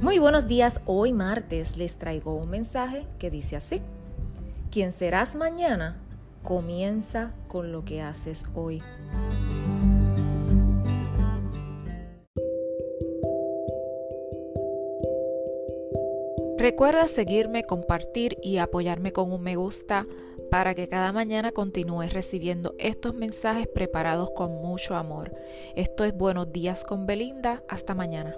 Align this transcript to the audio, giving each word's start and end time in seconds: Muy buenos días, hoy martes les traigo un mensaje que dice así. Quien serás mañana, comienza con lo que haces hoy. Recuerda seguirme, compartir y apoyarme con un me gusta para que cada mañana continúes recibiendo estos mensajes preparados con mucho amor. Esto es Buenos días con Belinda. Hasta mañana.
Muy 0.00 0.20
buenos 0.20 0.46
días, 0.46 0.80
hoy 0.86 1.12
martes 1.12 1.76
les 1.76 1.96
traigo 1.96 2.36
un 2.36 2.48
mensaje 2.48 3.04
que 3.18 3.30
dice 3.30 3.56
así. 3.56 3.82
Quien 4.70 4.92
serás 4.92 5.34
mañana, 5.34 5.96
comienza 6.44 7.32
con 7.48 7.72
lo 7.72 7.84
que 7.84 8.00
haces 8.00 8.46
hoy. 8.54 8.80
Recuerda 16.56 17.08
seguirme, 17.08 17.64
compartir 17.64 18.38
y 18.40 18.58
apoyarme 18.58 19.12
con 19.12 19.32
un 19.32 19.42
me 19.42 19.56
gusta 19.56 20.06
para 20.48 20.76
que 20.76 20.88
cada 20.88 21.12
mañana 21.12 21.50
continúes 21.50 22.12
recibiendo 22.12 22.76
estos 22.78 23.14
mensajes 23.14 23.66
preparados 23.66 24.30
con 24.30 24.62
mucho 24.62 24.94
amor. 24.94 25.34
Esto 25.74 26.04
es 26.04 26.16
Buenos 26.16 26.52
días 26.52 26.84
con 26.84 27.04
Belinda. 27.04 27.64
Hasta 27.68 27.96
mañana. 27.96 28.36